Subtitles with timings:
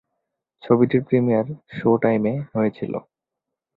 [0.63, 1.47] ছবিটির প্রিমিয়ার
[1.77, 2.93] শো-টাইমে হয়েছিল।